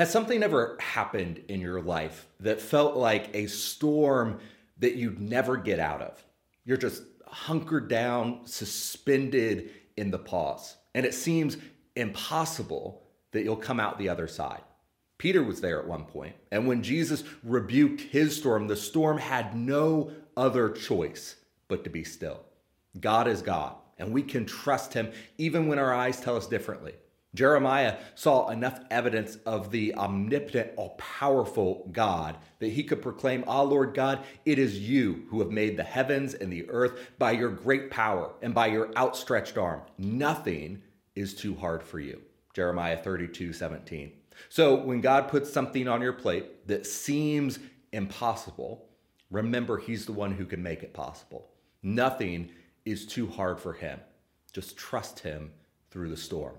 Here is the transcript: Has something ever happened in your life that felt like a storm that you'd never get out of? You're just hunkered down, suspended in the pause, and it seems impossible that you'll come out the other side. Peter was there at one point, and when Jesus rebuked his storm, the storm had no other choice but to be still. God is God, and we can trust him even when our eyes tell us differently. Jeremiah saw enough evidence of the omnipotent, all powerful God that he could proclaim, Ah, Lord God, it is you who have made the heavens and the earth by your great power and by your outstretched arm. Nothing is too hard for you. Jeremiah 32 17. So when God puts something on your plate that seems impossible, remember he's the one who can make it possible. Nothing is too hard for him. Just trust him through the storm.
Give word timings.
Has 0.00 0.10
something 0.10 0.42
ever 0.42 0.78
happened 0.80 1.42
in 1.48 1.60
your 1.60 1.82
life 1.82 2.26
that 2.40 2.62
felt 2.62 2.96
like 2.96 3.28
a 3.34 3.46
storm 3.48 4.40
that 4.78 4.94
you'd 4.94 5.20
never 5.20 5.58
get 5.58 5.78
out 5.78 6.00
of? 6.00 6.24
You're 6.64 6.78
just 6.78 7.02
hunkered 7.26 7.88
down, 7.88 8.46
suspended 8.46 9.72
in 9.98 10.10
the 10.10 10.18
pause, 10.18 10.78
and 10.94 11.04
it 11.04 11.12
seems 11.12 11.58
impossible 11.96 13.02
that 13.32 13.44
you'll 13.44 13.56
come 13.56 13.78
out 13.78 13.98
the 13.98 14.08
other 14.08 14.26
side. 14.26 14.62
Peter 15.18 15.42
was 15.42 15.60
there 15.60 15.78
at 15.78 15.86
one 15.86 16.06
point, 16.06 16.34
and 16.50 16.66
when 16.66 16.82
Jesus 16.82 17.22
rebuked 17.44 18.00
his 18.00 18.34
storm, 18.34 18.68
the 18.68 18.76
storm 18.76 19.18
had 19.18 19.54
no 19.54 20.12
other 20.34 20.70
choice 20.70 21.36
but 21.68 21.84
to 21.84 21.90
be 21.90 22.04
still. 22.04 22.40
God 22.98 23.28
is 23.28 23.42
God, 23.42 23.74
and 23.98 24.14
we 24.14 24.22
can 24.22 24.46
trust 24.46 24.94
him 24.94 25.12
even 25.36 25.66
when 25.68 25.78
our 25.78 25.92
eyes 25.92 26.22
tell 26.22 26.38
us 26.38 26.46
differently. 26.46 26.94
Jeremiah 27.34 27.98
saw 28.16 28.48
enough 28.48 28.80
evidence 28.90 29.36
of 29.46 29.70
the 29.70 29.94
omnipotent, 29.94 30.72
all 30.76 30.96
powerful 30.98 31.88
God 31.92 32.36
that 32.58 32.72
he 32.72 32.82
could 32.82 33.02
proclaim, 33.02 33.44
Ah, 33.46 33.62
Lord 33.62 33.94
God, 33.94 34.24
it 34.44 34.58
is 34.58 34.80
you 34.80 35.26
who 35.28 35.38
have 35.40 35.50
made 35.50 35.76
the 35.76 35.84
heavens 35.84 36.34
and 36.34 36.52
the 36.52 36.68
earth 36.68 37.10
by 37.18 37.30
your 37.32 37.50
great 37.50 37.90
power 37.90 38.32
and 38.42 38.52
by 38.52 38.66
your 38.66 38.92
outstretched 38.96 39.56
arm. 39.56 39.82
Nothing 39.96 40.82
is 41.14 41.34
too 41.34 41.54
hard 41.54 41.82
for 41.82 42.00
you. 42.00 42.20
Jeremiah 42.52 42.96
32 42.96 43.52
17. 43.52 44.12
So 44.48 44.74
when 44.74 45.00
God 45.00 45.28
puts 45.28 45.52
something 45.52 45.86
on 45.86 46.02
your 46.02 46.12
plate 46.12 46.66
that 46.66 46.86
seems 46.86 47.60
impossible, 47.92 48.86
remember 49.30 49.78
he's 49.78 50.06
the 50.06 50.12
one 50.12 50.32
who 50.32 50.46
can 50.46 50.62
make 50.62 50.82
it 50.82 50.94
possible. 50.94 51.48
Nothing 51.82 52.50
is 52.84 53.06
too 53.06 53.28
hard 53.28 53.60
for 53.60 53.72
him. 53.72 54.00
Just 54.52 54.76
trust 54.76 55.20
him 55.20 55.52
through 55.90 56.08
the 56.08 56.16
storm. 56.16 56.56